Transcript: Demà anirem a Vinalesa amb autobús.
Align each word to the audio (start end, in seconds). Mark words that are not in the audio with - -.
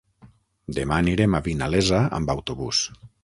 Demà 0.77 0.97
anirem 1.03 1.37
a 1.39 1.43
Vinalesa 1.49 2.01
amb 2.21 2.35
autobús. 2.37 2.81